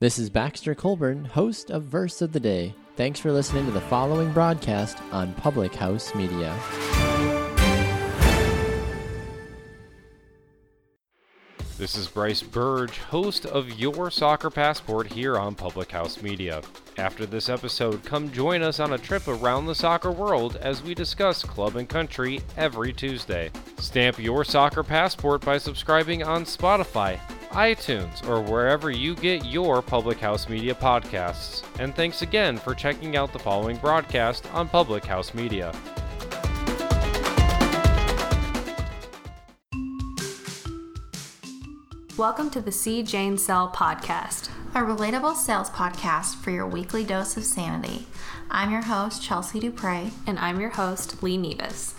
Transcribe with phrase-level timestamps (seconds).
[0.00, 2.74] This is Baxter Colburn, host of Verse of the Day.
[2.96, 6.58] Thanks for listening to the following broadcast on Public House Media.
[11.76, 16.62] This is Bryce Burge, host of Your Soccer Passport here on Public House Media.
[16.96, 20.94] After this episode, come join us on a trip around the soccer world as we
[20.94, 23.50] discuss club and country every Tuesday.
[23.76, 27.20] Stamp your soccer passport by subscribing on Spotify,
[27.50, 31.64] iTunes, or wherever you get your Public House Media podcasts.
[31.78, 35.72] And thanks again for checking out the following broadcast on Public House Media.
[42.16, 43.02] Welcome to the C.
[43.02, 44.50] Jane Cell podcast.
[44.74, 48.06] a relatable sales podcast for your weekly dose of sanity.
[48.50, 50.10] I'm your host, Chelsea Dupre.
[50.26, 51.94] And I'm your host, Lee Nevis.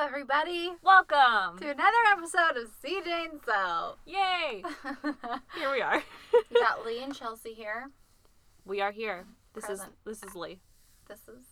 [0.00, 1.58] Hello, everybody, Welcome!
[1.58, 3.02] to another episode of C.
[3.04, 3.98] Jane Cell.
[4.06, 4.64] Yay!
[5.58, 6.02] Here we are.
[6.32, 7.90] you got Lee and Chelsea here.
[8.64, 9.26] we are here.
[9.52, 9.90] This Present.
[10.06, 10.58] is this is Lee.
[11.06, 11.44] This is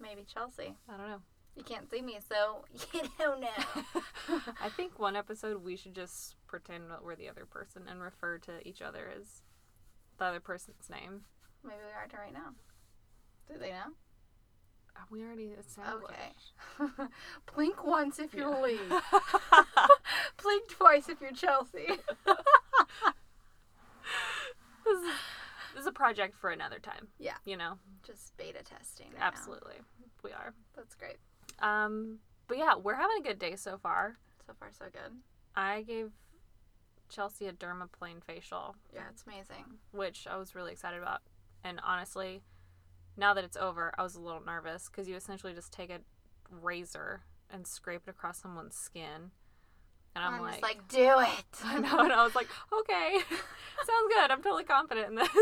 [0.00, 0.74] maybe Chelsea.
[0.88, 1.20] I don't know.
[1.54, 4.40] You can't see me, so you don't know.
[4.62, 8.38] I think one episode we should just pretend that we're the other person and refer
[8.38, 9.42] to each other as
[10.16, 11.24] the other person's name.
[11.62, 12.54] maybe we are to right now.
[13.52, 13.92] Do they know?
[14.96, 16.52] Uh, We already established.
[16.80, 16.92] Okay.
[17.54, 18.60] Blink once if you're Yeah.
[18.62, 18.78] Lee.
[20.42, 21.86] Blink twice if you're Chelsea.
[24.84, 25.04] This is,
[25.74, 27.08] this is a project for another time.
[27.18, 27.36] Yeah.
[27.44, 29.06] You know, Just beta testing.
[29.12, 29.26] right now.
[29.26, 29.76] absolutely.
[30.22, 30.52] We are.
[30.76, 31.16] That's great.
[31.60, 34.16] Um, but yeah, we're having a good day so far.
[34.46, 35.12] So far, so good.
[35.54, 36.10] I gave
[37.08, 39.64] Chelsea a dermaplane facial, Yeah, it's amazing.
[39.92, 41.20] which I was really excited about.
[41.62, 42.42] And honestly,
[43.16, 45.98] now that it's over, I was a little nervous because you essentially just take a
[46.50, 49.30] razor and scrape it across someone's skin.
[50.14, 51.44] And I'm, I'm, like, just like, do it.
[51.64, 52.48] I know, and I was like,
[52.80, 54.30] okay, sounds good.
[54.30, 55.28] I'm totally confident in this.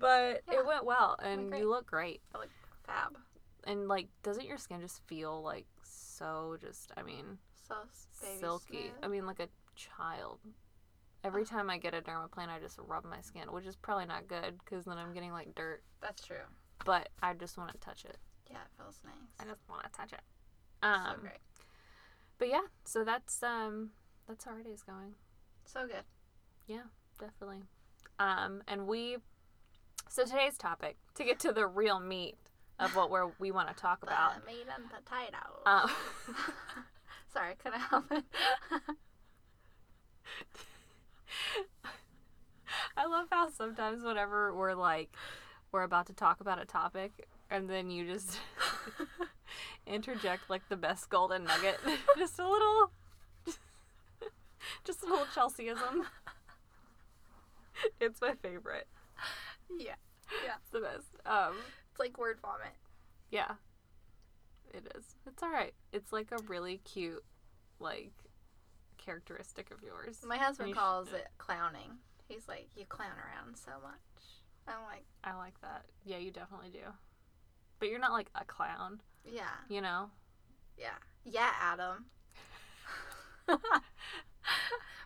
[0.00, 0.60] but Yeah.
[0.60, 2.20] it went well, and you look great.
[2.34, 2.50] I look
[2.86, 3.16] Fab.
[3.64, 6.92] And like, doesn't your skin just feel like so just?
[6.96, 7.38] I mean,
[7.68, 7.74] So
[8.22, 8.66] baby silky.
[8.82, 8.92] smooth.
[9.02, 10.38] I mean, like a child.
[11.26, 14.28] Every time I get a dermaplane, I just rub my skin, which is probably not
[14.28, 15.82] good because then I'm getting like dirt.
[16.00, 16.36] That's true.
[16.84, 18.16] But I just want to touch it.
[18.48, 19.14] Yeah, it feels nice.
[19.40, 20.20] I just want to touch it.
[20.82, 21.38] so Um, great.
[22.38, 23.90] but yeah, so that's um,
[24.28, 25.14] that's how our day's going.
[25.64, 26.04] So good.
[26.68, 26.82] Yeah,
[27.18, 27.62] definitely.
[28.20, 29.16] Um, and we,
[30.08, 32.36] so today's topic to get to the real meat
[32.78, 34.44] of what we're we want to talk about.
[34.44, 35.62] The meat and potatoes.
[35.66, 35.90] Um,
[37.32, 38.24] Sorry, couldn't help it.
[42.96, 45.10] I love how sometimes whenever we're like
[45.72, 48.38] we're about to talk about a topic and then you just
[49.86, 51.78] interject like the best golden nugget.
[52.18, 52.90] just a little
[54.84, 56.04] just a little Chelseaism.
[58.00, 58.86] It's my favorite.
[59.78, 59.94] yeah,
[60.44, 60.54] Yeah.
[60.62, 61.08] It's the best.
[61.26, 61.54] Um
[61.90, 62.74] it's like word vomit.
[63.30, 63.52] yeah.
[64.74, 65.04] It is.
[65.26, 65.74] It's alright.
[65.92, 67.24] It's like a really cute
[67.78, 68.12] like
[69.06, 70.18] characteristic of yours.
[70.26, 71.98] My husband You calls should- it clowning.
[72.28, 73.94] He's like, you clown around so much.
[74.66, 75.84] I'm like, I like that.
[76.04, 76.80] Yeah, you definitely do.
[77.78, 80.10] But you're not like a clown, yeah, you know?
[80.76, 82.06] yeah, yeah, Adam.
[83.48, 83.58] I'm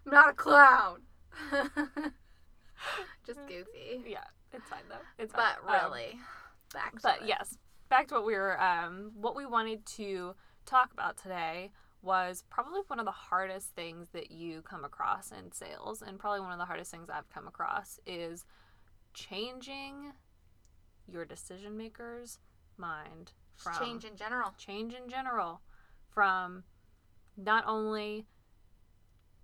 [0.07, 1.03] not a clown.
[3.27, 4.03] Just goofy.
[4.07, 4.95] Yeah, it's fine though.
[5.23, 5.85] It's But fine.
[5.85, 6.19] Um, really,
[6.73, 7.29] back to but it.
[7.29, 7.59] yes,
[7.91, 10.35] back to what we were, um, what we wanted to
[10.65, 11.71] talk about today
[12.03, 16.41] was probably one of the hardest things that you come across in sales, and probably
[16.41, 18.45] one of the hardest things I've come across is
[19.13, 20.13] changing
[21.07, 22.39] your decision maker's
[22.77, 24.55] mind from change in general.
[24.57, 25.61] change in general
[26.09, 26.65] from
[27.37, 28.27] not only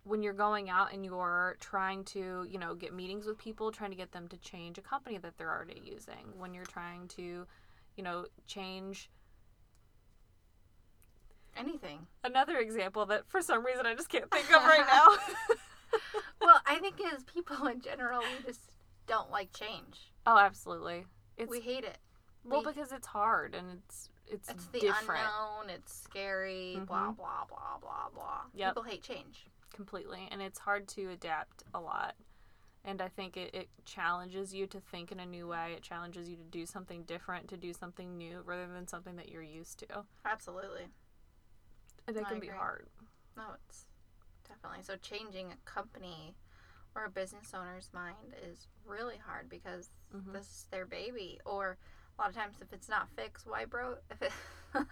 [0.05, 3.91] when you're going out and you're trying to, you know, get meetings with people, trying
[3.91, 7.45] to get them to change a company that they're already using, when you're trying to,
[7.97, 9.11] you know, change
[11.57, 12.07] Anything.
[12.25, 15.07] another example that for some reason I just can't think of right now.
[16.41, 18.61] Well, I think as people in general, we just
[19.07, 20.13] don't like change.
[20.27, 21.07] oh, absolutely.
[21.37, 21.99] It's we hate it.
[22.45, 25.71] well we- because it's hard and it's it's, It's the different unknown.
[25.75, 26.79] It's scary.
[26.87, 27.17] Blah Mhm.
[27.17, 28.41] blah blah blah blah.
[28.55, 28.71] Yep.
[28.71, 29.47] People hate change.
[29.73, 32.15] completely and it's hard to adapt a lot
[32.83, 36.31] and i think it, it challenges you to think in a new way it challenges
[36.31, 39.79] you to do something different to do something new rather than something that you're used
[39.81, 40.87] to Absolutely.
[42.09, 42.87] I can be hard
[43.37, 43.85] No, it's
[44.49, 44.97] definitely so.
[44.97, 46.35] Changing a company
[46.95, 50.33] or a business owner's mind is really hard because Mhm.
[50.33, 51.41] this is their baby.
[51.45, 51.77] Or
[52.19, 53.97] a lot of times, if it's not fixed, why bro?
[54.11, 54.33] If it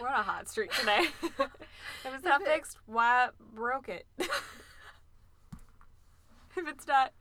[0.00, 1.06] We're on a hot streak today.
[1.22, 4.06] if it's not fixed, why broke it?
[4.18, 4.28] if
[6.68, 7.12] it's not,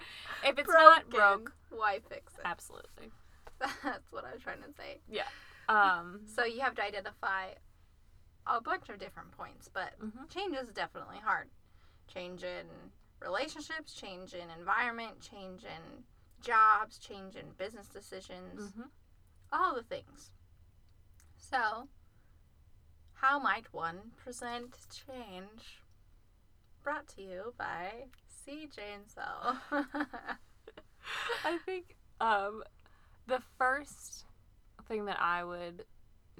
[0.45, 2.41] if it's not broke, why fix it?
[2.45, 3.11] absolutely.
[3.59, 4.99] That's what I was trying to say.
[5.09, 5.27] Yeah.
[5.71, 6.21] Um.
[6.35, 7.47] So you have to identify
[8.47, 10.29] a bunch of different points, but Mhm.
[10.29, 11.49] change is definitely hard.
[12.07, 12.67] Change in
[13.19, 16.03] relationships, change in environment, change in
[16.41, 18.89] jobs, change in business decisions, mhm.
[19.51, 20.31] all the things.
[21.37, 21.87] So,
[23.13, 25.83] how might one present change?
[26.83, 28.67] Brought to you by C.
[28.67, 29.61] Jane Cell.
[31.45, 32.63] I think um,
[33.27, 34.25] the first
[34.91, 35.85] thing that I would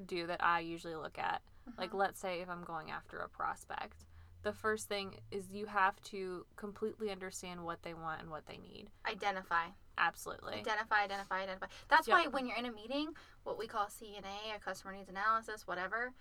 [0.05, 1.41] do that I usually look at,
[1.77, 4.03] like let's say if I'm going after a prospect,
[4.43, 8.57] the first thing is you have to completely understand what they want and what they
[8.57, 8.89] need.
[9.07, 9.67] Identify.
[9.97, 10.55] Absolutely.
[10.55, 11.67] Identify, identify, identify.
[11.87, 12.17] That's Yep.
[12.17, 13.13] why when you're in a meeting,
[13.43, 16.13] what we call CNA or customer needs analysis, whatever,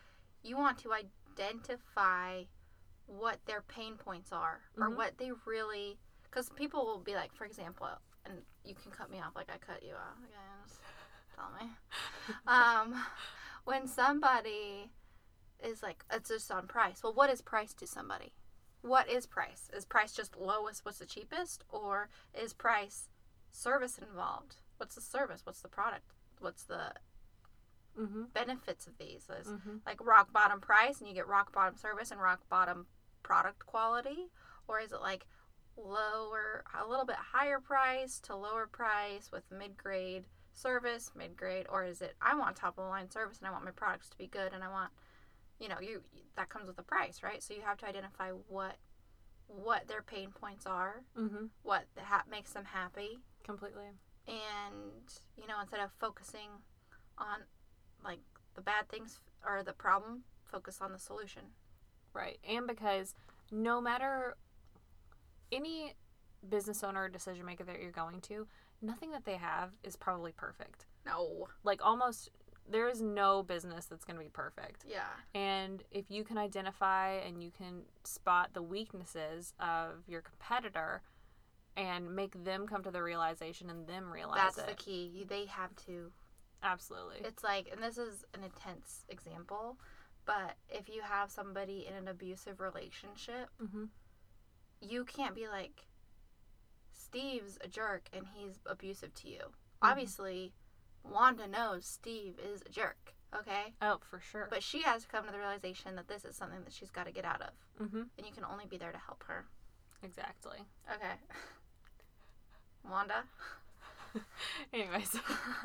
[0.42, 2.44] you want to identify
[3.06, 4.96] what their pain points are or Mhm.
[4.96, 5.98] what they really.
[6.24, 7.88] Because people will be like, for example,
[8.24, 10.18] and you can cut me off like I cut you off.
[11.40, 11.72] Tell me.
[12.46, 12.94] um,
[13.64, 14.90] when somebody
[15.64, 17.00] is like, it's just on price.
[17.02, 18.32] Well, what is price to somebody?
[18.82, 19.69] What is price?
[19.76, 20.84] Is price just lowest?
[20.84, 21.64] What's the cheapest?
[21.69, 23.08] Or is price
[23.50, 24.56] service involved?
[24.78, 25.42] What's the service?
[25.44, 26.04] What's the product?
[26.40, 26.92] What's the
[27.98, 28.22] Mm-hmm.
[28.32, 29.28] benefits of these?
[29.40, 29.78] Is Mm-hmm.
[29.84, 32.87] like rock bottom price and you get rock bottom service and rock bottom
[33.22, 34.28] product quality?
[34.69, 35.26] Or is it like
[35.76, 40.25] lower, a little bit higher price to lower price with mid grade
[40.60, 41.66] service, mid grade?
[41.70, 44.08] Or is it, I want top of the line service and I want my products
[44.10, 44.90] to be good and I want,
[45.58, 46.02] you know, you
[46.36, 47.42] that comes with a price, right?
[47.42, 48.76] So you have to identify what
[49.46, 51.46] what their pain points are, Mm-hmm.
[51.62, 53.88] what the ha- makes them happy, Completely.
[54.28, 55.02] and
[55.36, 56.48] you know instead of focusing
[57.18, 57.38] on
[58.04, 58.20] like
[58.54, 61.42] the bad things or the problem focus on the solution
[62.12, 62.38] Right.
[62.48, 63.14] And because
[63.52, 64.36] no matter
[65.52, 65.94] any
[66.48, 68.46] business owner or decision maker that you're going to,
[68.82, 70.86] nothing that they have is probably perfect.
[71.06, 72.30] no Like almost
[72.68, 74.84] there is no business that's going to be perfect.
[74.88, 75.02] yeah
[75.34, 81.02] And if you can identify and you can spot the weaknesses of your competitor
[81.76, 84.66] and make them come to the realization and them realize that's it.
[84.66, 86.12] the key they have to
[86.62, 87.16] Absolutely.
[87.24, 89.78] it's like and this is an intense example
[90.26, 93.84] but if you have somebody in an abusive relationship mm-hmm.
[94.80, 95.86] you can't be like
[97.10, 99.40] steve's a jerk and he's abusive to you
[99.82, 99.92] Mm-hmm.
[99.92, 100.52] obviously
[101.04, 104.46] wanda knows steve is a jerk okay Oh, for sure.
[104.50, 107.06] But she has to come to the realization that this is something that she's got
[107.06, 107.50] to get out of.
[107.86, 108.02] mm-hmm.
[108.18, 109.46] And you can only be there to help her.
[110.02, 110.58] Exactly.
[110.92, 111.14] Okay.
[112.90, 113.22] Wanda?
[114.74, 115.16] Anyways.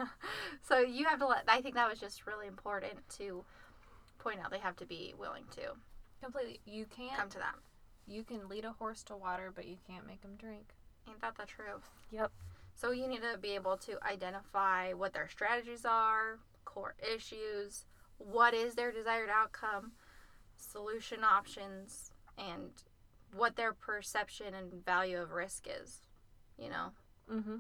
[0.68, 3.44] so you have to let, I think that was just really important to
[4.20, 4.52] point out.
[4.52, 5.74] They have to be willing to
[6.22, 6.60] Completely.
[6.66, 7.56] You can't come to that.
[8.08, 10.75] You can lead a horse to water, but you can't make him drink.
[11.08, 11.90] Ain't that the truth?
[12.12, 12.32] Yep.
[12.76, 17.86] So you need to be able to identify what their strategies are, core issues,
[18.18, 19.94] what is their desired outcome,
[20.58, 22.72] solution options, and
[23.36, 26.02] what their perception and value of risk is.
[26.58, 26.92] You know,
[27.32, 27.56] Mm-hmm.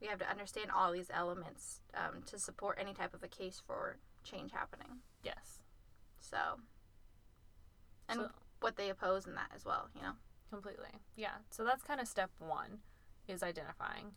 [0.00, 3.60] we have to understand all these elements um, to support any type of a case
[3.66, 4.98] for change happening.
[5.22, 5.60] Yes.
[6.20, 6.36] So,
[8.08, 9.88] and So- what they oppose in that as well.
[9.94, 10.12] You know.
[10.50, 10.90] Completely.
[11.16, 11.36] Yeah.
[11.50, 12.78] So that's kind of step one
[13.30, 14.14] is identifying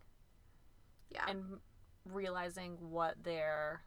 [1.10, 1.25] Yeah.
[1.29, 1.62] and
[2.05, 3.84] realizing what their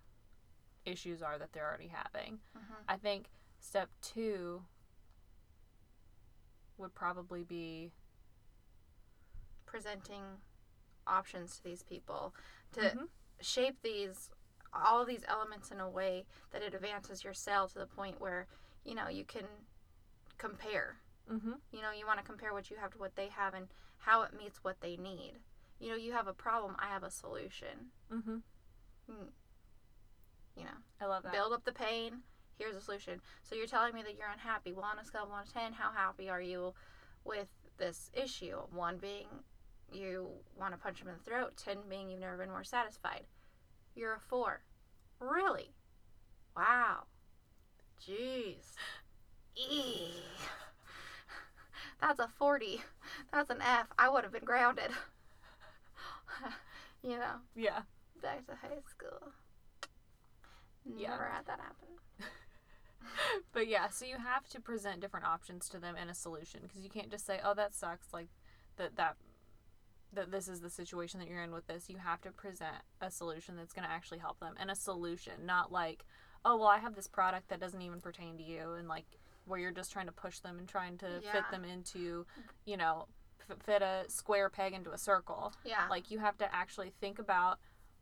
[0.84, 2.40] issues are that they're already having.
[2.56, 2.84] Mhm.
[2.88, 4.64] I think step two
[6.78, 7.92] would probably be
[9.66, 10.40] presenting
[11.06, 12.34] options to these people
[12.72, 13.08] to Mhm.
[13.40, 14.30] shape these
[14.72, 18.46] all these elements in a way that it advances your sale to the point where
[18.84, 19.66] you know you can
[20.36, 21.54] compare mm-hmm.
[21.70, 24.22] you know you want to compare what you have to what they have and how
[24.22, 25.34] it meets what they need.
[25.78, 27.90] You know you have a problem i have a solution.
[28.12, 28.36] Mm-hmm.
[30.56, 31.32] you know I love that.
[31.32, 32.22] build up the pain
[32.58, 33.20] here's a solution.
[33.42, 34.72] So you're telling me that you're unhappy.
[34.72, 36.72] Well on a scale of 1 to 10 how happy are you
[37.24, 37.48] with
[37.78, 38.56] this issue?
[38.70, 39.26] 1 being
[39.92, 43.24] you want to punch him in the throat 10 being you've never been more satisfied.
[43.94, 44.60] You're a 4
[45.20, 45.72] really?
[46.56, 47.04] Wow.
[48.02, 48.74] Jeez.
[49.56, 50.12] Eee.
[52.00, 52.80] That's a 40
[53.32, 54.90] that's an f i would have been grounded
[57.02, 57.82] you know Yeah.
[58.22, 59.32] back to high school
[60.84, 61.10] Yeah.
[61.10, 61.88] never had that happen
[63.52, 66.82] But yeah, so you have to present different options to them and a solution because
[66.82, 68.28] you can't just say, "Oh, that sucks." Like
[68.76, 69.16] that that
[70.12, 71.88] that this is the situation that you're in with this.
[71.88, 75.46] You have to present a solution that's going to actually help them and a solution,
[75.46, 76.04] not like,
[76.44, 79.06] oh well, I have this product that doesn't even pertain to you, and like
[79.46, 82.26] where you're just trying to push them and trying to fit them into,
[82.64, 83.06] you know,
[83.48, 85.52] f- fit a square peg into a circle.
[85.64, 85.86] Yeah.
[85.88, 87.58] Like you have to actually think about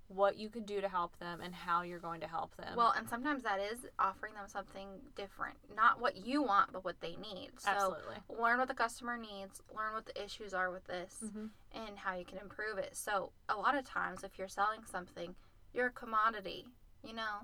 [0.08, 2.76] what you could do to help them and how you're going to help them.
[2.76, 4.86] Well, and sometimes that is offering them something
[5.16, 7.52] different, not what you want, but what they need.
[7.58, 8.16] So absolutely.
[8.28, 11.48] learn what the customer needs, learn what the issues are with this, Mhm.
[11.72, 12.94] and how you can improve it.
[12.96, 15.34] So a lot of times, if you're selling something,
[15.72, 16.66] you're a commodity.
[17.02, 17.40] You know,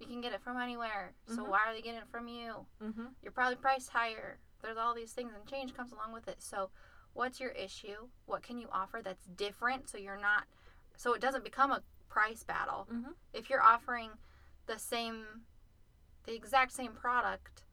[0.00, 1.14] you can get it from anywhere.
[1.26, 1.48] So Mhm.
[1.48, 2.66] why are they getting it from you?
[2.80, 3.06] Mm-hmm.
[3.22, 4.38] You're probably priced higher.
[4.62, 6.42] There's all these things, and change comes along with it.
[6.42, 6.70] So,
[7.12, 8.08] what's your issue?
[8.26, 10.46] What can you offer that's different so you're not,
[10.96, 12.86] so it doesn't become a price battle?
[12.90, 13.14] Mhm.
[13.32, 14.18] If you're offering
[14.66, 15.46] the same,
[16.24, 17.64] the exact same product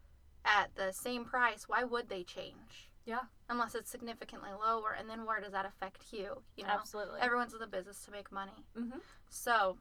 [0.45, 2.89] at the same price, why would they change?
[3.05, 3.25] Yeah.
[3.49, 6.43] Unless it's significantly lower, and then where does that affect you?
[6.55, 7.19] You know, Absolutely.
[7.21, 8.65] everyone's in the business to make money.
[8.75, 8.99] mm-hmm.
[9.29, 9.77] So,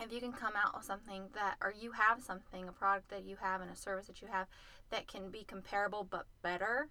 [0.00, 3.24] if you can come out with something that, or you have something, a product that
[3.24, 4.46] you have and a service that you have
[4.90, 6.88] that can be comparable but better,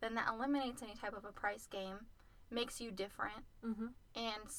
[0.00, 2.06] then that eliminates any type of a price game,
[2.50, 3.86] makes you different, Mm-hmm.
[4.16, 4.50] and,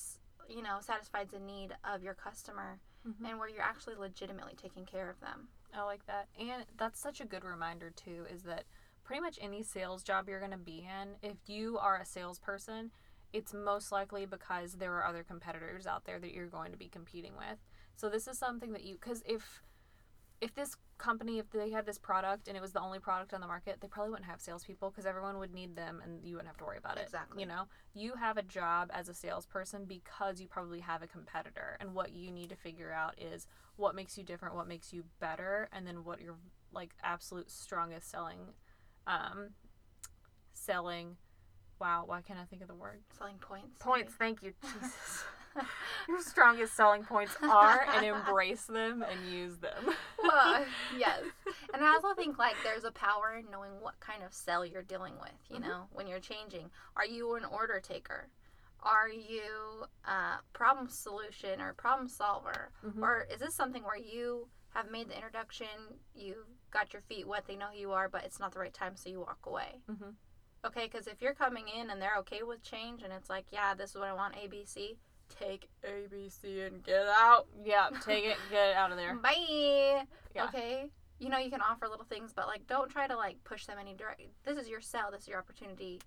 [0.49, 3.29] you know, satisfies the need of your customer Mhm.
[3.29, 5.49] and where you're actually legitimately taking care of them.
[5.73, 6.27] I like that.
[6.39, 8.65] And that's such a good reminder, too, is that
[9.03, 12.91] pretty much any sales job you're going to be in, if you are a salesperson,
[13.33, 16.89] it's most likely because there are other competitors out there that you're going to be
[16.89, 17.57] competing with.
[18.01, 19.61] So this is something that you, because if
[20.41, 23.41] if this company, if they had this product and it was the only product on
[23.41, 26.47] the market, they probably wouldn't have salespeople because everyone would need them and you wouldn't
[26.47, 27.03] have to worry about it.
[27.03, 27.43] Exactly.
[27.43, 31.77] You know, you have a job as a salesperson because you probably have a competitor,
[31.79, 35.03] and what you need to figure out is what makes you different, what makes you
[35.19, 36.37] better, and then what your
[36.73, 38.39] like absolute strongest selling,
[39.05, 39.49] um,
[40.53, 41.17] selling.
[41.79, 43.01] Wow, why can't I think of the word?
[43.15, 43.77] Selling points.
[43.79, 44.13] Points.
[44.15, 45.23] Thank you, Jesus.
[46.07, 49.89] Your strongest selling points are, and embrace them and use them.
[50.23, 50.65] well,
[50.95, 51.21] yes.
[51.73, 54.83] And I also think like there's a power in knowing what kind of cell you're
[54.83, 55.61] dealing with, you Mhm.
[55.67, 56.69] know, when you're changing.
[56.95, 58.27] Are you an order taker?
[58.81, 62.71] Are you a problem solution or problem solver?
[62.83, 63.01] Mhm.
[63.01, 67.45] Or is this something where you have made the introduction, you've got your feet wet,
[67.45, 69.81] they know who you are, but it's not the right time, so you walk away?
[69.89, 70.15] Mhm.
[70.63, 73.73] Okay, because if you're coming in and they're okay with change and it's like, yeah,
[73.73, 74.97] this is what I want, ABC,
[75.39, 77.47] take ABC and get out.
[77.63, 79.15] Yeah, take it, get it out of there.
[79.15, 80.03] Bye.
[80.35, 80.45] Yeah.
[80.45, 80.85] Okay.
[81.19, 83.77] You know, you can offer little things, but like, don't try to like push them
[83.79, 84.21] any direct.
[84.43, 85.11] This is your sell.
[85.11, 86.01] This is your opportunity.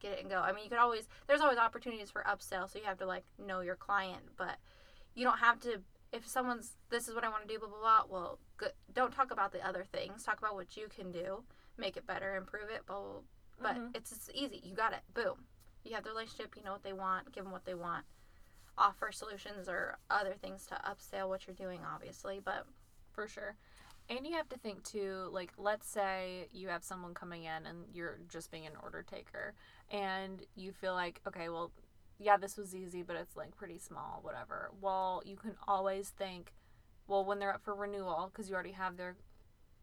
[0.00, 0.38] Get it and go.
[0.38, 1.08] I mean, you could always.
[1.26, 4.56] There's always opportunities for upsell, so you have to like know your client, but
[5.14, 5.80] you don't have to.
[6.12, 8.02] If someone's, this is what I want to do, blah blah blah.
[8.08, 8.72] Well, good.
[8.94, 10.22] Don't talk about the other things.
[10.24, 11.42] Talk about what you can do,
[11.78, 12.84] make it better, improve it.
[12.86, 13.06] Blah blah.
[13.12, 13.20] blah.
[13.62, 13.96] But Mhm.
[13.96, 14.60] it's, it's easy.
[14.64, 15.00] You got it.
[15.14, 15.44] Boom.
[15.84, 16.54] You have the relationship.
[16.56, 17.30] You know what they want.
[17.32, 18.04] Give them what they want.
[18.78, 22.40] Offer solutions or other things to upsell what you're doing, obviously.
[22.42, 22.66] But
[23.12, 23.56] for sure.
[24.08, 27.84] And you have to think too, like, let's say you have someone coming in and
[27.92, 29.54] you're just being an order taker,
[29.90, 31.70] and you feel like, okay, well,
[32.18, 34.70] yeah, this was easy, but it's like pretty small, whatever.
[34.80, 36.52] Well, you can always think,
[37.06, 39.16] well, when they're up for renewal, because you already have their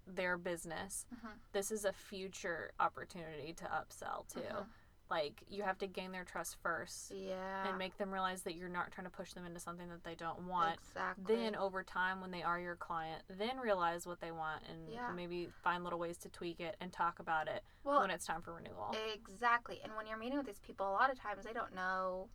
[0.06, 1.32] their business, Mhm.
[1.51, 4.39] this is a future opportunity to upsell too.
[4.39, 4.67] Mhm.
[5.09, 8.67] Like, you have to gain their trust first yeah, and make them realize that you're
[8.67, 11.35] not trying to push them into something that they don't want exactly.
[11.35, 15.11] then over time when they are your client then realize what they want and Yeah.
[15.15, 18.41] maybe find little ways to tweak it and talk about it well, when it's time
[18.41, 19.79] for renewal exactly.
[19.83, 22.27] And when you're meeting with these people, a lot of times they don't know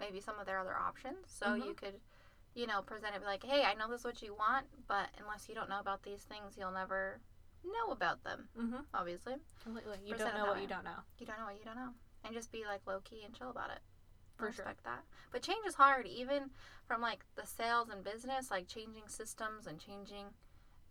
[0.00, 1.18] maybe some of their other options.
[1.26, 1.66] So Mhm.
[1.66, 2.00] you could,
[2.54, 5.48] you know, present it like, hey, I know this is what you want, but unless
[5.48, 7.20] you don't know about these things, you'll never
[7.64, 8.48] know about them.
[8.56, 8.80] mm-hmm.
[8.94, 10.62] Obviously, completely you don't know what way.
[10.62, 11.92] you don't know you don't know what you don't know,
[12.26, 13.80] and just be like low key and chill about it.
[14.36, 14.64] For sure.
[14.66, 15.02] respect that.
[15.32, 16.50] But change is hard, even
[16.86, 20.26] from like the sales and business, like changing systems and changing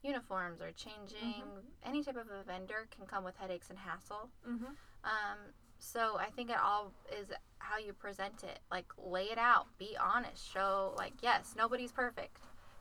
[0.02, 1.88] uniforms or changing Mm-hmm.
[1.88, 4.30] any type of a vendor can come with headaches and hassle.
[4.50, 4.66] mm-hmm.
[5.04, 5.38] Um,
[5.78, 7.28] so I think it all is
[7.60, 8.60] how you present it.
[8.72, 12.38] Like lay it out, be honest, show like yes, nobody's perfect.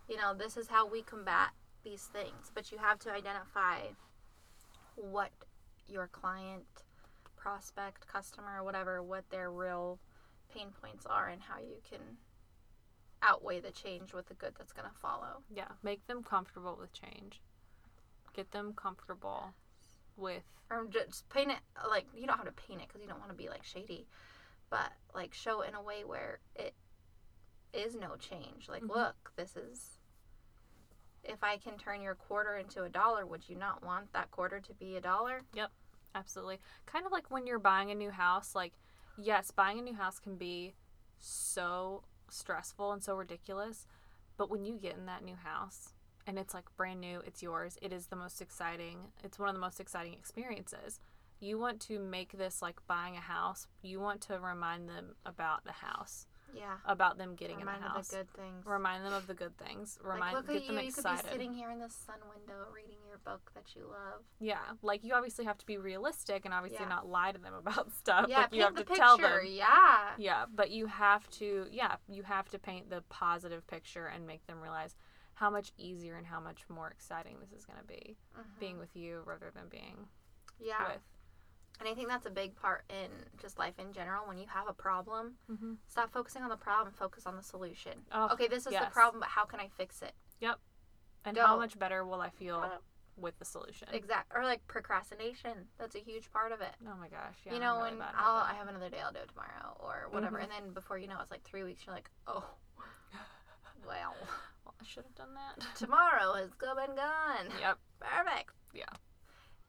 [0.09, 1.49] You know, this is how we combat
[1.83, 3.81] these things, but you have to identify
[4.97, 5.31] what
[5.87, 6.65] your client,
[7.45, 9.99] prospect, customer, whatever, what their real
[10.53, 12.01] pain points are and how you can
[13.23, 15.43] outweigh the change with the good that's going to follow.
[15.55, 17.41] yeah make them comfortable with change
[18.35, 19.53] get them comfortable
[20.17, 21.59] with or just paint it
[21.91, 24.07] like you don't have to paint it because you don't want to be like shady
[24.71, 26.75] but like show it in a way where it
[27.73, 28.95] is no change like Mhm.
[28.95, 29.99] look this is
[31.25, 34.61] if i can turn your quarter into a dollar would you not want that quarter
[34.61, 35.41] to be a dollar
[36.15, 38.73] absolutely kind of like when you're buying a new house like
[39.19, 40.75] yes buying a new house can be
[41.19, 43.87] so stressful and so ridiculous
[44.37, 45.93] but when you get in that new house
[46.27, 47.77] and it's like brand new, it's yours.
[47.83, 48.97] It is the most exciting.
[49.23, 50.99] It's one of the most exciting experiences.
[51.39, 53.67] You want to make this like buying a house.
[53.83, 56.79] You want to remind them about the house, Yeah.
[56.87, 58.09] about them getting Remind in the of house.
[58.09, 58.65] the good things.
[58.65, 59.99] Remind them of the good things.
[60.03, 60.87] Remind like, Remind look get at them you.
[60.87, 64.23] You could be sitting here in the sun window reading your book that you love.
[64.41, 66.89] Yeah, like you obviously have to be realistic and obviously Yeah.
[66.89, 68.27] not lie to them about stuff.
[68.29, 69.41] yeah, like you have to the tell picture.
[69.43, 69.47] them.
[69.53, 70.11] Yeah.
[70.19, 74.47] Yeah, but you have to yeah, you have to paint the positive picture and make
[74.47, 74.97] them realize
[75.35, 78.59] how much easier and how much more exciting this is going to be Mhm.
[78.61, 80.09] being with you rather than being
[80.59, 80.89] Yeah.
[80.89, 81.03] with.
[81.81, 84.27] And I think that's a big part in just life in general.
[84.29, 85.79] When you have a problem, Mhm.
[85.89, 88.07] stop focusing on the problem, focus on the solution.
[88.13, 90.15] Oh, okay, this is the problem, but how can I fix it?
[90.41, 90.61] Yep.
[91.27, 91.59] And how Don't.
[91.61, 92.61] much better will I feel
[93.17, 93.89] with the solution?
[93.93, 95.53] Exact or like procrastination.
[95.79, 96.75] That's a huge part of it.
[96.87, 97.55] Oh my gosh, yeah.
[97.55, 100.39] you know, really when I'll, I have another day, I'll do it tomorrow or whatever,
[100.39, 100.43] Mhm.
[100.45, 101.85] and then before you know, it's like three weeks.
[101.87, 102.45] You're like, oh,
[103.87, 104.15] well,
[104.65, 105.67] Well, I should have done that.
[105.77, 107.51] tomorrow has come and gone.
[107.61, 107.79] yep.
[108.01, 108.51] Perfect.
[108.73, 108.85] Yeah.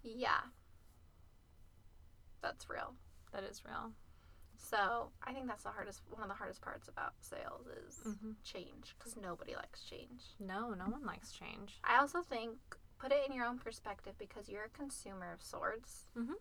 [0.04, 0.40] Yeah.
[2.42, 2.94] That's real.
[3.34, 3.92] That is real.
[4.58, 6.02] So I think that's the hardest.
[6.10, 8.36] One of the hardest parts about sales is Mhm.
[8.44, 10.24] change, because nobody likes change.
[10.40, 11.80] No, no one likes change.
[11.84, 12.58] I also think
[12.98, 16.08] put it in your own perspective because you're a consumer of sorts.
[16.16, 16.36] Mhm.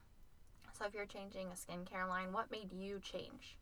[0.73, 3.58] So if you're changing a skincare line, what made you change?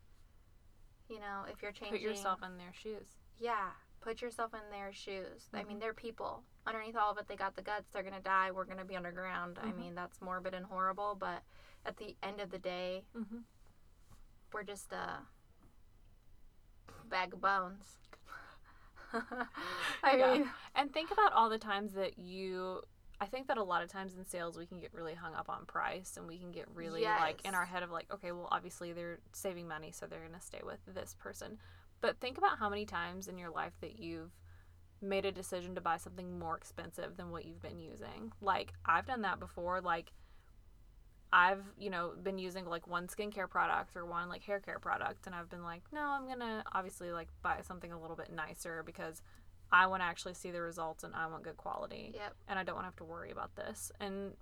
[1.09, 3.17] You know, if you're changing, Put yourself in their shoes.
[3.37, 5.49] yeah, put yourself in their shoes.
[5.53, 5.67] I Mm-hmm.
[5.67, 6.43] mean, they're people.
[6.65, 7.89] Underneath all of it, they got the guts.
[7.91, 8.51] They're gonna die.
[8.51, 9.59] We're gonna be underground.
[9.59, 9.77] I Mhm.
[9.77, 11.15] mean, that's morbid and horrible.
[11.15, 11.43] But
[11.85, 13.41] at the end of the day, Mm-hmm.
[14.53, 15.27] we're just a
[17.05, 17.99] bag of bones.
[20.03, 20.31] I Yeah.
[20.33, 22.81] mean, And think about all the times that you.
[23.21, 25.47] I think that a lot of times in sales we can get really hung up
[25.49, 28.49] on price and we can get really like in our head of like, okay, well,
[28.51, 31.57] obviously they're saving money, so they're going to stay with this person.
[32.01, 34.31] But think about how many times in your life that you've
[35.01, 38.33] made a decision to buy something more expensive than what you've been using.
[38.41, 39.79] Like, I've done that before.
[39.79, 40.11] Like,
[41.35, 45.25] I've, you know, been using like one skincare product or one like hair care product,
[45.25, 48.83] and I've been like, no, I'm gonna obviously like buy something a little bit nicer
[48.85, 49.23] because
[49.71, 52.35] I want to actually see the results and I want good quality, yep.
[52.47, 53.91] and I don't want to have to worry about this.
[53.99, 54.33] And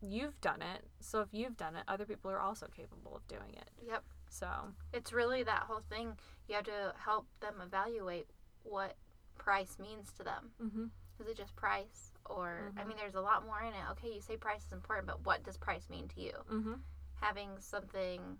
[0.00, 3.52] you've done it, so if you've done it, other people are also capable of doing
[3.52, 3.68] it.
[3.86, 4.02] Yep.
[4.30, 4.48] So,
[4.94, 6.16] It's really that whole thing.
[6.48, 8.26] You have to help them evaluate
[8.62, 8.96] what
[9.36, 10.50] price means to them.
[10.62, 10.84] mm-hmm.
[11.20, 12.12] Is it just price?
[12.28, 12.88] Or, I Mhm.
[12.88, 13.84] mean, there's a lot more in it.
[13.92, 16.32] Okay, you say price is important, but what does price mean to you?
[16.50, 16.74] Mm-hmm.
[17.20, 18.38] Having something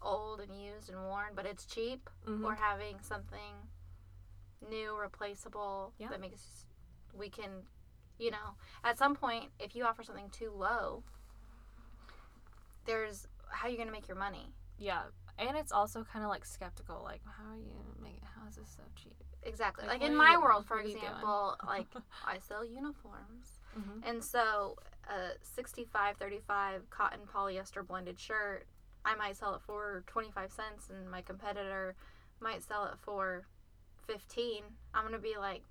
[0.00, 2.44] old and used and worn, but it's cheap, Mm-hmm.
[2.44, 3.54] or having something
[4.68, 6.08] new, replaceable Yeah.
[6.08, 6.66] that makes
[7.12, 7.66] we can,
[8.18, 11.02] you know, at some point, if you offer something too low,
[12.84, 14.52] there's how you going to make your money.
[14.78, 15.04] yeah,
[15.38, 18.68] and it's also kind of like skeptical, like how are you make how is this
[18.76, 19.16] so cheap?
[19.44, 19.86] Exactly.
[19.86, 21.04] Like, Like, in you my world, for What are you doing?
[21.06, 21.86] example, like
[22.26, 23.60] I sell uniforms.
[23.78, 24.08] Mm-hmm.
[24.08, 24.76] And so
[25.08, 28.66] a 65 35 cotton polyester blended shirt,
[29.04, 31.94] I might sell it for 25 cents and my competitor
[32.40, 33.46] might sell it for
[34.06, 34.62] 15.
[34.94, 35.62] I'm going to be like,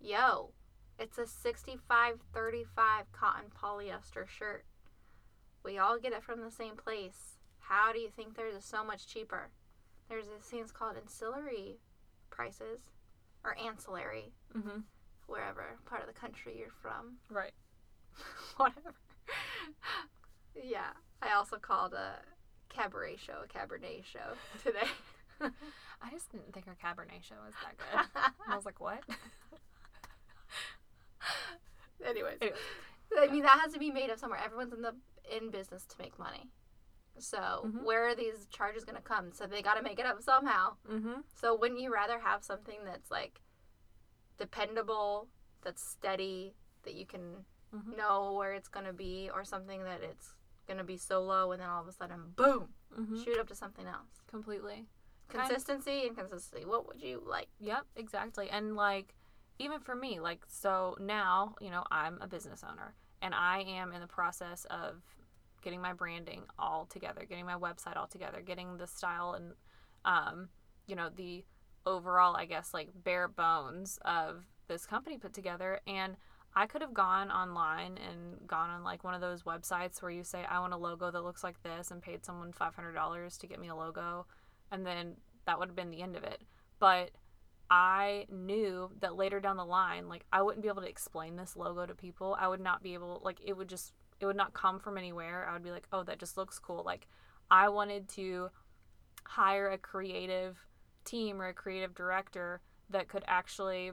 [0.00, 0.52] "Yo,
[0.98, 4.64] it's a 65 35 cotton polyester shirt.
[5.64, 7.38] We all get it from the same place.
[7.58, 9.50] How do you think theirs is so much cheaper?"
[10.08, 11.78] There's these things called ancillary
[12.34, 12.80] prices
[13.44, 14.80] or ancillary, Mm-hmm.
[15.26, 17.16] wherever part of the country you're from.
[17.30, 17.52] Right.
[18.56, 18.94] whatever.
[20.62, 20.90] yeah,
[21.22, 22.16] I also called a
[22.68, 24.88] cabaret show a cabernet show today.
[25.40, 28.22] I just didn't think our Cabernet show was that good.
[28.48, 29.00] I was like, what?
[32.06, 32.58] Anyways, Anyways.
[33.18, 34.40] I mean that has to be made up somewhere.
[34.44, 34.94] Everyone's in the
[35.34, 36.48] in business to make money.
[37.18, 37.82] So Mhm.
[37.84, 39.32] where are these charges going to come?
[39.32, 40.76] So they got to make it up somehow.
[40.88, 41.20] Mm-hmm.
[41.34, 43.40] So wouldn't you rather have something that's like
[44.36, 45.28] dependable,
[45.62, 47.96] that's steady, that you can Mhm.
[47.96, 50.34] know where it's going to be, or something that it's
[50.66, 53.16] going to be so low and then all of a sudden, boom, Mm-hmm.
[53.22, 54.22] shoot up to something else?
[54.28, 54.86] Completely.
[55.28, 56.64] Consistency and consistency.
[56.64, 57.48] What would you like?
[57.58, 58.50] Yep, exactly.
[58.50, 59.14] And like
[59.58, 63.92] even for me, like so now, you know, I'm a business owner and I am
[63.92, 65.02] in the process of
[65.64, 69.52] getting my branding all together, getting my website all together, getting the style and
[70.04, 70.48] um,
[70.86, 71.44] you know, the
[71.86, 76.16] overall, I guess, like bare bones of this company put together and
[76.56, 80.22] I could have gone online and gone on like one of those websites where you
[80.22, 83.58] say I want a logo that looks like this and paid someone $500 to get
[83.58, 84.26] me a logo
[84.70, 86.42] and then that would have been the end of it.
[86.78, 87.10] But
[87.70, 91.56] I knew that later down the line, like I wouldn't be able to explain this
[91.56, 92.36] logo to people.
[92.38, 93.92] I would not be able like it would just
[94.24, 95.46] it would not come from anywhere.
[95.48, 97.06] I would be like, "Oh, that just looks cool." Like
[97.50, 98.50] I wanted to
[99.24, 100.66] hire a creative
[101.04, 102.60] team or a creative director
[102.90, 103.92] that could actually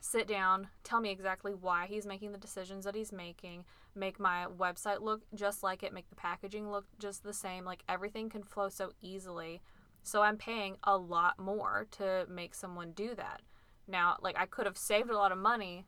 [0.00, 4.46] sit down, tell me exactly why he's making the decisions that he's making, make my
[4.58, 7.64] website look just like it, make the packaging look just the same.
[7.64, 9.60] Like everything can flow so easily.
[10.02, 13.42] So I'm paying a lot more to make someone do that.
[13.86, 15.86] Now, like I could have saved a lot of money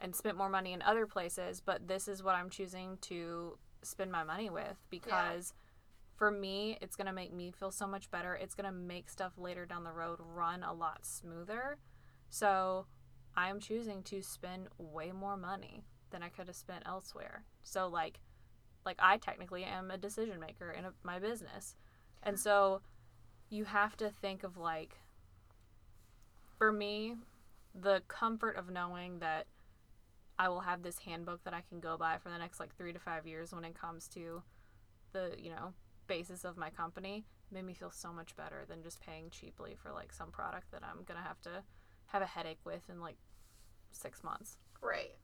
[0.00, 4.10] and spent more money in other places, but this is what I'm choosing to spend
[4.10, 5.54] my money with because
[6.16, 8.34] for me, it's going to make me feel so much better.
[8.34, 11.76] It's going to make stuff later down the road run a lot smoother.
[12.30, 12.86] So,
[13.36, 17.44] I am choosing to spend way more money than I could have spent elsewhere.
[17.62, 18.20] So, like
[18.86, 21.74] like I technically am a decision maker in a, my business.
[22.22, 22.80] And so
[23.50, 24.96] you have to think of like
[26.56, 27.16] for me
[27.74, 29.46] the comfort of knowing that
[30.38, 32.92] I will have this handbook that I can go by for the next like 3
[32.92, 34.42] to 5 years when it comes to
[35.12, 35.72] the, you know,
[36.06, 39.92] basis of my company made me feel so much better than just paying cheaply for
[39.92, 41.62] like some product that I'm going to have to
[42.06, 43.16] have a headache with in like
[43.92, 44.58] 6 months.
[44.82, 45.14] Right.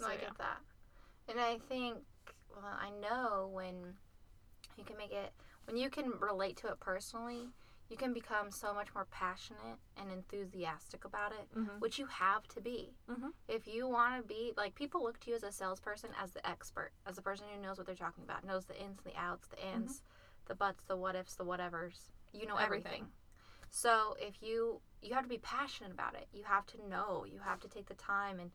[0.00, 0.20] No, So, I yeah.
[0.20, 0.58] get that.
[1.28, 1.98] And I think,
[2.50, 3.74] well, I know when
[4.76, 5.32] you can make it,
[5.66, 7.48] when you can relate to it personally,
[7.88, 11.80] you can become so much more passionate and enthusiastic about it, Mhm.
[11.80, 12.94] which you have to be.
[13.08, 13.32] Mhm.
[13.48, 16.46] If you want to be, like, people look to you as a salesperson as the
[16.46, 19.48] expert, as the person who knows what they're talking about, knows the ins, the outs,
[19.48, 20.02] the ins,
[20.46, 22.10] the buts, the what ifs, the whatevers.
[22.32, 22.92] You know everything.
[22.92, 23.12] Everything.
[23.70, 26.28] So if you you have to be passionate about it.
[26.32, 27.24] You have to know.
[27.24, 28.50] You have to take the time and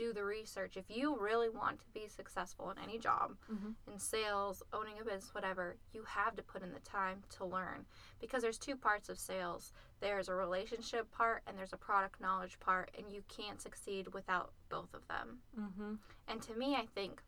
[0.00, 0.78] do the research.
[0.78, 3.74] If you really want to be successful in any job, Mhm.
[3.86, 7.86] in sales, owning a business, whatever, you have to put in the time to learn.
[8.18, 9.74] Because there's two parts of sales.
[10.00, 14.54] There's a relationship part and there's a product knowledge part, and you can't succeed without
[14.70, 15.42] both of them.
[15.54, 15.98] Mhm.
[16.26, 17.22] And to me, I think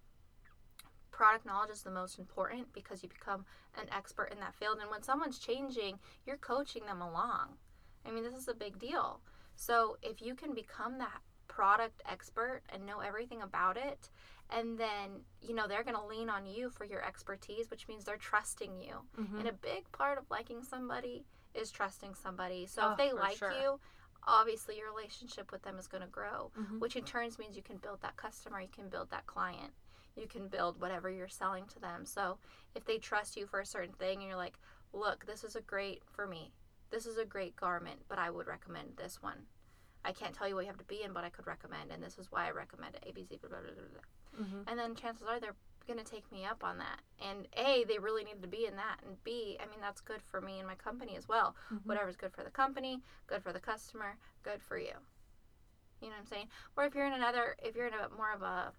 [1.10, 4.78] product knowledge is the most important because you become an expert in that field.
[4.78, 7.58] And when someone's changing, you're coaching them along.
[8.06, 9.20] I mean, this is a big deal.
[9.54, 11.20] So if you can become that
[11.52, 14.08] product expert and know everything about it,
[14.48, 18.04] and then, you know, they're going to lean on you for your expertise, which means
[18.04, 19.06] they're trusting you.
[19.18, 19.40] Mhm.
[19.40, 22.66] And a big part of liking somebody is trusting somebody.
[22.66, 23.52] So Oh, if they like sure.
[23.52, 23.80] you,
[24.26, 26.80] obviously your relationship with them is going to grow, Mhm.
[26.80, 29.74] which in turns means you can build that customer, you can build that client,
[30.16, 32.06] you can build whatever you're selling to them.
[32.06, 32.38] So
[32.74, 34.58] if they trust you for a certain thing and you're like,
[34.92, 36.54] look, this is a great for me.
[36.90, 39.46] This is a great garment, but I would recommend this one.
[40.04, 42.02] I can't tell you what you have to be in, but I could recommend, and
[42.02, 43.04] this is why I recommend it.
[43.06, 44.44] ABC, blah, blah, blah, blah.
[44.46, 44.64] Mhm.
[44.66, 45.54] And then chances are they're
[45.86, 47.00] going to take me up on that.
[47.20, 49.00] And A, they really need to be in that.
[49.04, 51.54] And B, I mean, that's good for me and my company as well.
[51.70, 51.86] Mhm.
[51.86, 54.94] Whatever's good for the company, good for the customer, good for you.
[56.00, 56.48] You know what I'm saying?
[56.76, 58.72] Or if you're in another, if you're in a more of a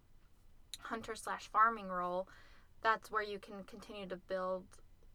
[0.80, 2.28] hunter slash farming role,
[2.82, 4.66] that's where you can continue to build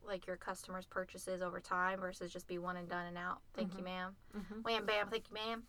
[0.07, 3.41] like your customers' purchases over time versus just be one and done and out.
[3.55, 4.17] Thank you, ma'am.
[4.37, 4.63] Mhm.
[4.65, 5.63] Wham bam, thank you, ma'am.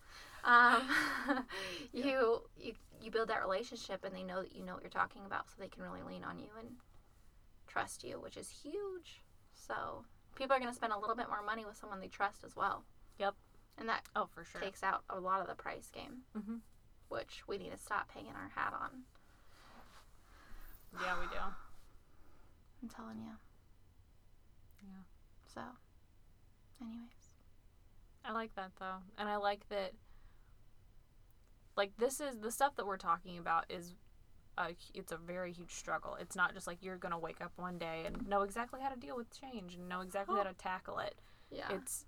[0.43, 0.89] Um,
[1.93, 5.25] you you you build that relationship, and they know that you know what you're talking
[5.25, 6.77] about, so they can really lean on you and
[7.67, 9.21] trust you, which is huge.
[9.53, 12.43] So people are going to spend a little bit more money with someone they trust
[12.45, 12.83] as well.
[13.17, 13.35] Yep.
[13.77, 14.59] And that Oh, for sure.
[14.61, 16.59] takes out a lot of the price game, Mhm.
[17.09, 19.03] which we need to stop hanging our hat on.
[21.01, 21.35] Yeah, we do.
[22.81, 23.31] I'm telling you.
[25.53, 25.61] So,
[26.81, 27.19] anyways.
[28.25, 28.97] I like that though.
[29.17, 29.93] And I like that
[31.75, 33.95] like this is the stuff that we're talking about is
[34.57, 36.17] a, it's a very huge struggle.
[36.19, 38.89] It's not just like you're going to wake up one day and know exactly how
[38.89, 40.49] to deal with change and know exactly how oh.
[40.49, 41.15] to tackle it.
[41.49, 41.71] Yeah.
[41.71, 42.05] It's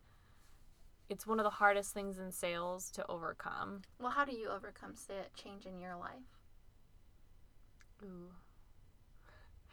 [1.10, 3.82] it's one of the hardest things in sales to overcome.
[4.00, 4.94] well, how do you overcome
[5.36, 6.40] change in your life?
[8.04, 8.30] Ooh.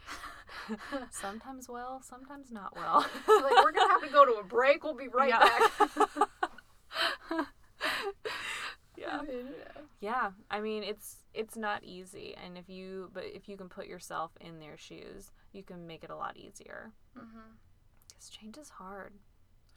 [1.11, 3.01] sometimes well, sometimes not well.
[3.27, 4.85] like, we're going to have to go to a break.
[4.85, 5.39] We'll be right Yeah.
[5.39, 6.29] back.
[8.97, 9.21] yeah.
[10.01, 13.87] Yeah, I mean it's it's not easy, and if you but if you can put
[13.87, 16.93] yourself in their shoes, you can make it a lot easier.
[17.17, 17.25] hmm
[18.09, 19.15] Because change is hard.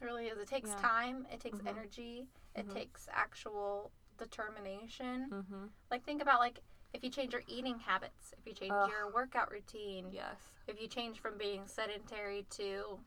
[0.00, 0.38] It really is.
[0.38, 0.76] It takes Yeah.
[0.76, 1.26] time.
[1.32, 1.66] It takes Mhm.
[1.68, 2.28] energy.
[2.54, 2.74] It Mhm.
[2.74, 5.28] takes actual determination.
[5.30, 5.66] Mm-hmm.
[5.90, 6.60] Like think about like
[6.94, 8.88] if you change your eating habits, if you change Ugh.
[8.88, 10.36] your workout routine, Yes.
[10.66, 13.00] if you change from being sedentary to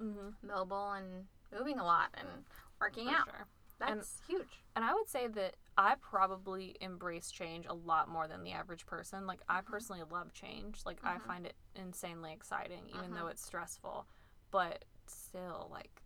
[0.00, 0.46] Mm-hmm.
[0.46, 2.28] mobile and moving a lot and
[2.80, 3.46] working For out, sure.
[3.78, 4.62] that's huge.
[4.74, 8.86] And I would say that I probably embrace change a lot more than the average
[8.86, 9.26] person.
[9.26, 10.80] Like I personally love change.
[10.86, 11.22] Like I Mhm.
[11.26, 14.06] find it insanely exciting, even though it's stressful.
[14.50, 16.02] But still, like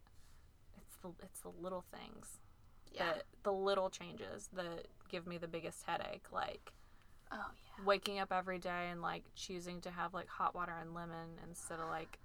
[0.76, 2.40] it's the it's the little things
[2.90, 3.12] Yeah.
[3.14, 6.32] that the little changes that give me the biggest headache.
[6.32, 6.72] Like
[7.32, 7.84] oh yeah.
[7.84, 11.78] waking up every day and like choosing to have like hot water and lemon instead
[11.80, 12.18] of like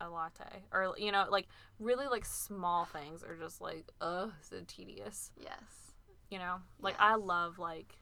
[0.00, 1.46] a latte or you know like
[1.78, 5.92] really like small things are just like ugh so tedious Yes.
[6.30, 7.02] You know, like Yes.
[7.12, 7.94] I love like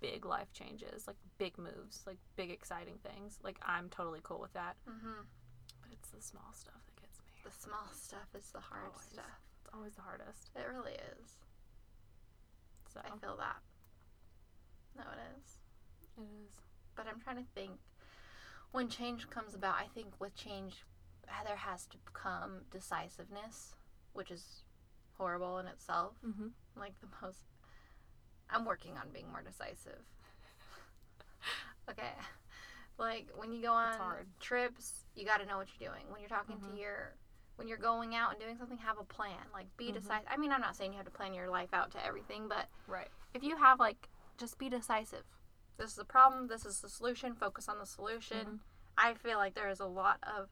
[0.00, 3.38] big life changes, like big moves, like big exciting things.
[3.44, 4.76] Like I'm totally cool with that.
[4.88, 5.20] Mm-hmm.
[5.82, 7.26] But it's the small stuff that gets me.
[7.44, 9.12] The small stuff is the hard Always.
[9.12, 9.40] stuff.
[9.60, 10.48] It's always the hardest.
[10.56, 11.36] It really is.
[12.94, 13.60] So I feel that.
[14.96, 15.59] No, it is.
[16.18, 16.50] It is.
[16.96, 17.72] But I'm trying to think.
[18.72, 20.84] When change comes about, I think with change,
[21.44, 23.74] there has to come decisiveness,
[24.12, 24.62] which is
[25.18, 26.12] horrible in itself.
[26.24, 26.48] Mm-hmm.
[26.78, 27.40] Like the most.
[28.48, 30.02] I'm working on being more decisive.
[31.90, 32.12] okay.
[32.98, 33.94] Like when you go on
[34.40, 36.04] trips, you got to know what you're doing.
[36.10, 36.72] When you're talking Mhm.
[36.74, 37.14] to your
[37.56, 39.36] when you're going out and doing something, have a plan.
[39.52, 39.94] Like be Mhm.
[39.94, 40.28] decisive.
[40.30, 42.68] I mean, I'm not saying you have to plan your life out to everything, but
[42.86, 43.10] Right.
[43.34, 45.24] if you have like just be decisive.
[45.76, 48.46] This is the problem, this is the solution, focus on the solution.
[48.46, 48.60] Mhm.
[48.98, 50.50] I feel like there is a lot of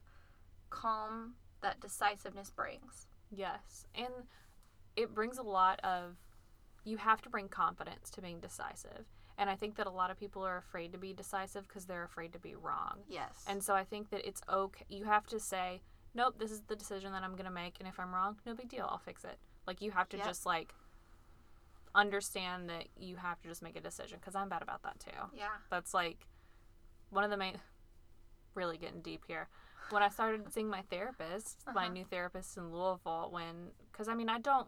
[0.69, 3.07] calm that decisiveness brings.
[3.29, 3.85] Yes.
[3.93, 4.27] And
[4.95, 6.17] it brings a lot of
[6.83, 9.05] you have to bring confidence to being decisive.
[9.37, 12.03] And I think that a lot of people are afraid to be decisive because they're
[12.03, 13.03] afraid to be wrong.
[13.07, 13.45] Yes.
[13.47, 14.85] And so I think that it's okay.
[14.89, 15.81] You have to say,
[16.13, 17.75] nope, this is the decision that I'm going to make.
[17.79, 18.87] And if I'm wrong, no big deal.
[18.89, 19.39] I'll fix it.
[19.67, 20.25] Like, you have to Yep.
[20.25, 20.73] just, like,
[21.95, 25.11] understand that you have to just make a decision because I'm bad about that too.
[25.35, 25.47] yeah.
[25.69, 26.27] That's like
[27.09, 27.59] one of the main,
[28.55, 29.47] really getting deep here.
[29.89, 31.93] When I started seeing my therapist, my Uh-huh.
[31.93, 34.67] new therapist in Louisville, when, because I mean, I don't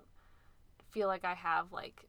[0.90, 2.06] feel like I have like,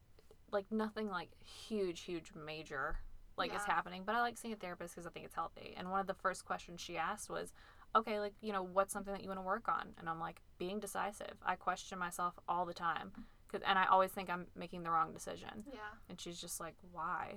[0.51, 2.97] like nothing like huge, huge major
[3.37, 5.75] like is happening, but I like seeing a therapist because I think it's healthy.
[5.77, 7.53] And one of the first questions she asked was,
[7.97, 9.89] okay, like, you know, what's something that you want to work on?
[9.99, 11.35] And I'm like, being decisive.
[11.45, 13.13] I question myself all the time.
[13.53, 15.65] Cause, and I always think I'm making the wrong decision.
[15.71, 15.81] Yeah.
[16.09, 17.37] And she's just like, why?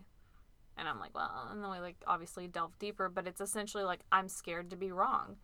[0.77, 3.99] And I'm like, well, and then we like obviously delve deeper, but it's essentially like
[4.11, 5.35] I'm scared to be wrong.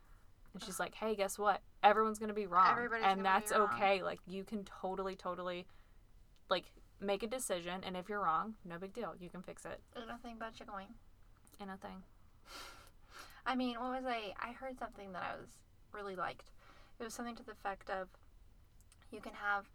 [0.53, 1.61] And she's like, hey, guess what?
[1.83, 4.01] Everyone's gonna be wrong, Everybody's and that's okay.
[4.01, 5.65] Like you can totally, totally,
[6.49, 6.65] like
[6.99, 9.13] make a decision, and if you're wrong, no big deal.
[9.19, 9.79] You can fix it.
[10.07, 10.87] Nothing but you going.
[11.59, 12.03] And a thing.
[13.45, 14.33] I mean, what was I?
[14.39, 15.49] I heard something that I was
[15.93, 16.51] really liked.
[16.99, 18.09] It was something to the effect of
[19.11, 19.65] you can have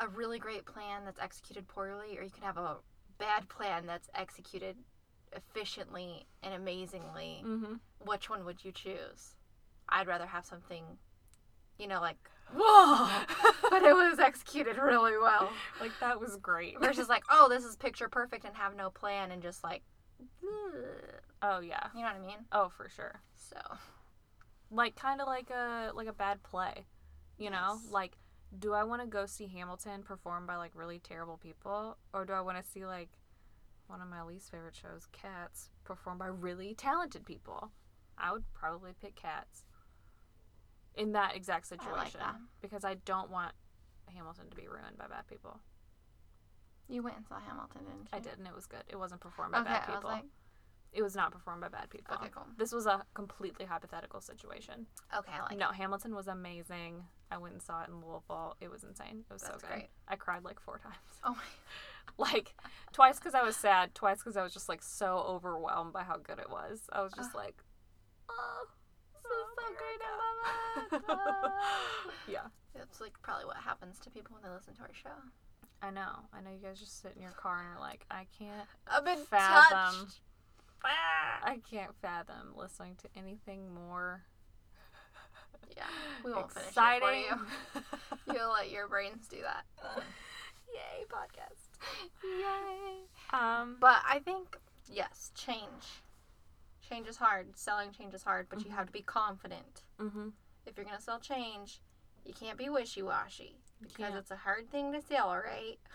[0.00, 2.76] a really great plan that's executed poorly, or you can have a
[3.18, 4.76] bad plan that's executed
[5.32, 7.42] efficiently and amazingly.
[7.44, 7.74] Mm-hmm.
[8.04, 9.36] Which one would you choose?
[9.88, 10.84] I'd rather have something,
[11.78, 12.16] you know, like,
[12.56, 13.08] whoa,
[13.70, 15.50] but it was executed really well.
[15.80, 16.80] Like that was great.
[16.80, 19.82] Versus, like, oh, this is picture perfect and have no plan and just like,
[20.42, 21.20] ugh.
[21.42, 21.86] Oh yeah.
[21.94, 22.38] you know what I mean?
[22.52, 23.20] Oh for sure.
[23.36, 23.56] So,
[24.70, 26.84] Like kind of like a like a bad play.
[27.38, 28.16] You know, like
[28.56, 32.32] do I want to go see Hamilton performed by like really terrible people, or do
[32.32, 33.10] I want to see like
[33.86, 37.70] one of my least favorite shows, Cats, performed by really talented people?
[38.16, 39.64] I would probably pick Cats
[40.94, 42.36] in that exact I like situation that.
[42.60, 43.52] because I don't want
[44.12, 45.60] Hamilton to be ruined by bad people.
[46.88, 48.08] you went and saw Hamilton, didn't you?
[48.12, 48.82] I did, and it was good.
[48.88, 49.94] It wasn't performed by Okay, bad I people.
[49.96, 50.24] was like,
[50.92, 52.14] it was not performed by bad people.
[52.14, 52.46] Okay, cool.
[52.56, 54.86] This was a completely hypothetical situation.
[55.16, 57.04] okay, I like no, Hamilton was amazing.
[57.30, 58.56] I went and saw it in Louisville.
[58.60, 59.24] It was insane.
[59.28, 59.74] It was That's so good.
[59.74, 59.88] great.
[60.08, 60.94] I cried like four times.
[61.24, 61.42] Oh my,
[62.32, 62.54] Like
[62.92, 66.16] twice because I was sad, twice because I was just like so overwhelmed by how
[66.16, 66.82] good it was.
[66.92, 67.54] I was just like,
[68.30, 68.64] oh,
[69.12, 70.00] this oh is so great.
[70.02, 71.06] I love it.
[71.06, 71.50] God.
[72.28, 75.10] yeah, that's like probably what happens to people when they listen to our show.
[75.82, 76.24] I know.
[76.32, 79.04] I know you guys just sit in your car and are like, I can't I've
[79.04, 80.06] been fathom.
[80.06, 80.20] touched.
[81.44, 84.22] I can't fathom listening to anything more
[85.76, 85.84] Yeah,
[86.24, 87.46] we won't finish it for you.
[88.34, 89.64] You'll let your brains do that.
[90.72, 91.68] Yay, podcast.
[92.22, 93.06] Yay!
[93.38, 94.58] Um, But I think
[94.90, 96.02] yes, change.
[96.88, 97.56] Change is hard.
[97.56, 98.74] Selling change is hard, but you Mhm.
[98.74, 99.82] have to be confident.
[99.98, 100.28] mm-hmm.
[100.66, 101.80] If you're gonna sell change,
[102.24, 105.78] you can't be wishy washy because it's a hard thing to sell, right?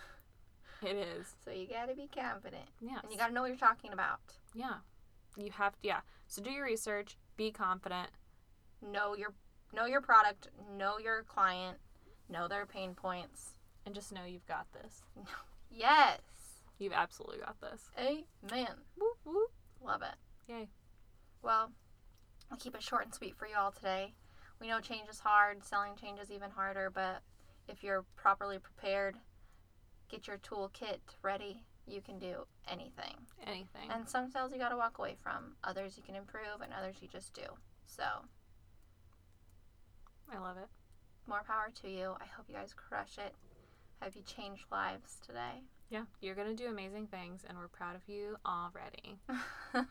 [0.81, 1.33] It is.
[1.45, 2.99] So you gotta be confident Yeah.
[3.01, 4.19] and you gotta know what you're talking about.
[4.53, 4.79] Yeah.
[5.37, 6.01] You have to, yeah.
[6.27, 8.09] So do your research, be confident.
[8.81, 9.33] Know your
[9.73, 11.77] know your product, know your client,
[12.29, 13.51] know their pain points.
[13.85, 15.01] and just know you've got this.
[15.75, 16.19] Yes.
[16.77, 17.89] You've absolutely got this.
[17.97, 18.75] Amen.
[18.95, 19.51] Whoop, whoop.
[19.83, 20.15] Love it.
[20.47, 20.69] Yay.
[21.41, 21.71] Well,
[22.51, 24.13] I'll keep it short and sweet for you all today.
[24.61, 27.21] We know change is hard, selling change is even harder, but
[27.67, 29.15] if you're properly prepared,
[30.09, 33.15] get your toolkit ready, you can do anything.
[33.47, 33.89] Anything.
[33.91, 36.97] And some sales you got to walk away from, others you can improve, and others
[37.01, 37.41] you just do.
[37.87, 38.03] So,
[40.31, 40.67] I love it.
[41.27, 42.15] more power to you.
[42.19, 43.33] I hope you guys crush it.
[44.01, 45.61] Have you changed lives today?
[45.89, 46.03] Yeah.
[46.21, 49.17] You're going to do amazing things, and we're proud of you already.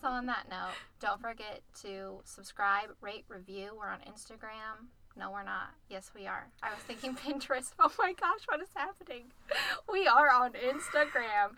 [0.00, 3.70] so, on that note, don't forget to subscribe, rate, review.
[3.76, 5.70] We're on Instagram, No, we're not.
[5.88, 6.48] Yes, we are.
[6.62, 7.72] I was thinking Pinterest.
[7.78, 9.24] Oh my gosh, what is happening?
[9.90, 11.56] We are on Instagram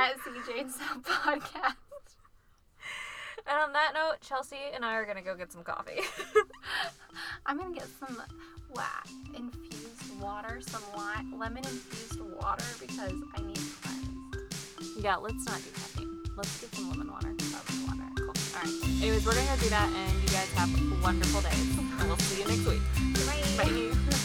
[0.00, 1.74] at CJ and Sal Podcast.
[3.48, 6.00] And on that note, Chelsea and I are gonna go get some coffee.
[7.46, 8.20] I'm gonna get some
[8.74, 8.82] wa-
[9.34, 10.82] infused water, some
[11.38, 15.02] lemon infused water because I need cleanse.
[15.02, 16.22] yeah, let's not do caffeine.
[16.36, 17.28] Let's get some lemon water.
[17.28, 18.12] Lemon water.
[18.16, 18.26] Cool.
[18.28, 19.02] All right.
[19.02, 21.78] Anyways, we're gonna go do that, and you guys have wonderful days.
[21.78, 22.82] And we'll see you next week.
[23.56, 23.64] Bye.
[23.64, 24.18] Bye.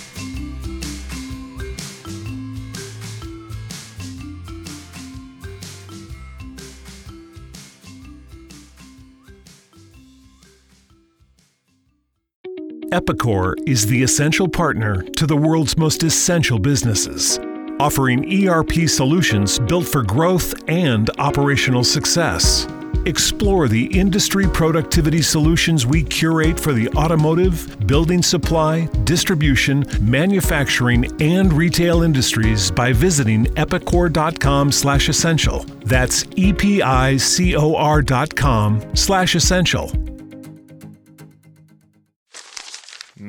[12.94, 17.40] Epicor is the essential partner to the world's most essential businesses,
[17.80, 22.68] offering ERP solutions built for growth and operational success.
[23.08, 31.52] Explore the industry productivity solutions we curate for the automotive, building supply, distribution, manufacturing, and
[31.52, 35.66] retail industries by visiting epicor.com/essential.
[35.84, 36.54] That's e